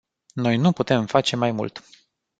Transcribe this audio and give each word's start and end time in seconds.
Noi 0.33 0.57
nu 0.57 0.71
putem 0.71 1.05
face 1.05 1.35
mai 1.35 1.51
mult. 1.51 1.83